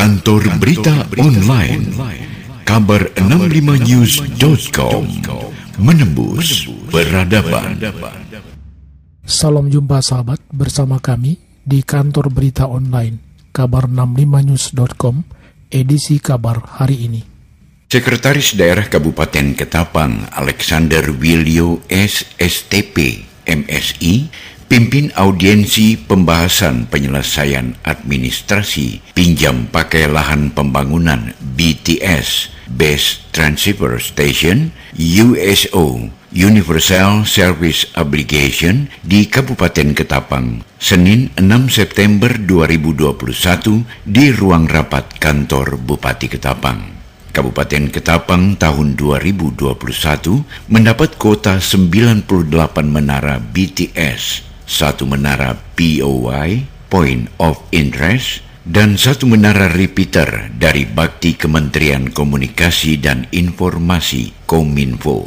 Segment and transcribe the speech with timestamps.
[0.00, 1.84] Kantor Berita Online
[2.64, 5.04] Kabar 65news.com
[5.76, 7.76] Menembus Peradaban
[9.28, 13.20] Salam jumpa sahabat bersama kami di kantor berita online
[13.52, 15.20] kabar65news.com
[15.68, 17.20] edisi kabar hari ini.
[17.92, 22.24] Sekretaris Daerah Kabupaten Ketapang Alexander Wilio S.
[22.40, 23.28] STP
[24.80, 37.28] Pimpin audiensi pembahasan penyelesaian administrasi pinjam pakai lahan pembangunan BTS Base Transceiver Station USO Universal
[37.28, 46.80] Service Obligation di Kabupaten Ketapang Senin 6 September 2021 di ruang rapat kantor Bupati Ketapang.
[47.36, 49.76] Kabupaten Ketapang tahun 2021
[50.72, 52.48] mendapat kuota 98
[52.88, 62.14] menara BTS satu menara POI, Point of Interest, dan satu menara repeater dari Bakti Kementerian
[62.14, 65.26] Komunikasi dan Informasi Kominfo.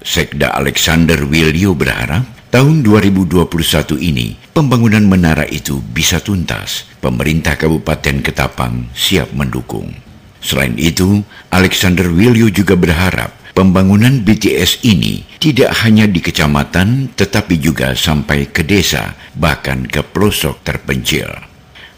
[0.00, 6.88] Sekda Alexander Wilio berharap tahun 2021 ini pembangunan menara itu bisa tuntas.
[7.04, 9.92] Pemerintah Kabupaten Ketapang siap mendukung.
[10.40, 11.20] Selain itu,
[11.52, 18.64] Alexander Wilio juga berharap Pembangunan BTS ini tidak hanya di kecamatan tetapi juga sampai ke
[18.64, 21.28] desa, bahkan ke pelosok terpencil.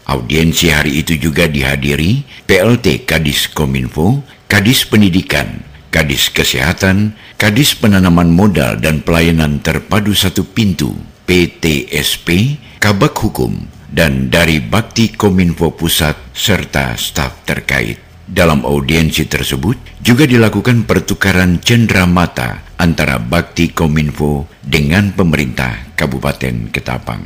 [0.03, 4.19] Audiensi hari itu juga dihadiri PLT Kadis Kominfo,
[4.51, 10.91] Kadis Pendidikan, Kadis Kesehatan, Kadis Penanaman Modal dan Pelayanan Terpadu Satu Pintu,
[11.23, 18.03] PTSP, Kabak Hukum, dan dari Bakti Kominfo Pusat serta staf terkait.
[18.27, 27.25] Dalam audiensi tersebut juga dilakukan pertukaran cendera mata antara Bakti Kominfo dengan pemerintah Kabupaten Ketapang.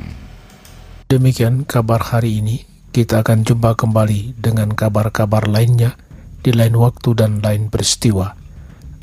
[1.12, 2.64] Demikian kabar hari ini.
[2.92, 5.96] Kita akan jumpa kembali dengan kabar-kabar lainnya
[6.44, 8.36] di lain waktu dan lain peristiwa.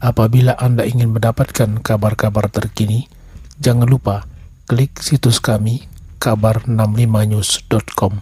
[0.00, 3.08] Apabila Anda ingin mendapatkan kabar-kabar terkini,
[3.56, 4.28] jangan lupa
[4.68, 5.88] klik situs kami
[6.20, 8.20] kabar65news.com.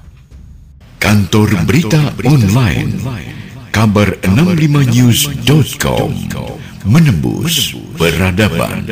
[1.03, 2.95] Kantor Berita Online
[3.77, 6.56] kabar65news.com
[6.87, 8.87] menembus peradaban.